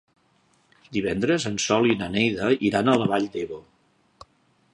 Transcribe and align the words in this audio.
Divendres 0.95 1.45
en 1.51 1.59
Sol 1.65 1.91
i 1.91 1.99
na 2.01 2.09
Neida 2.17 2.49
iran 2.71 2.91
a 2.91 2.97
la 3.03 3.11
Vall 3.13 3.33
d'Ebo. 3.37 3.63